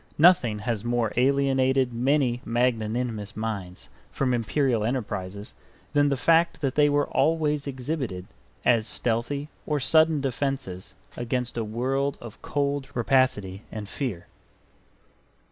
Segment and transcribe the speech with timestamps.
[0.17, 5.53] Nothing has more alienated many magnanimous minds from Imperial enterprises
[5.93, 8.25] than the fact that they are always exhibited
[8.65, 14.25] as stealthy or sudden defenses against a world of cold rapacity and fear.